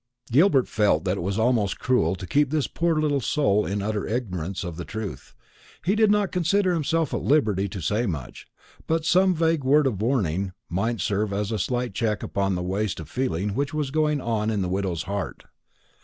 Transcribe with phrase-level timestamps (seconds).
[0.31, 4.07] Gilbert felt that it was almost cruel to keep this poor little soul in utter
[4.07, 5.35] ignorance of the truth.
[5.85, 8.47] He did not consider himself at liberty to say much;
[8.87, 12.99] but some vague word of warning might serve as a slight check upon the waste
[12.99, 15.43] of feeling which was going on in the widow's heart.